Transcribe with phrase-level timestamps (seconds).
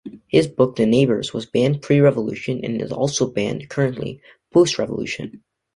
[0.27, 4.19] His book "the neighbours" was banned pre-revolution and is also banned currently
[4.51, 5.43] post-revolution.